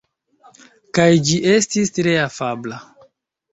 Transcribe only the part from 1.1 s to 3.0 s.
ĝi estis tre afabla.